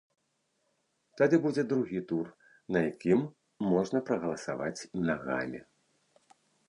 [1.21, 2.25] Тады будзе другі тур,
[2.77, 3.19] на якім
[3.71, 5.61] можна прагаласаваць нагамі.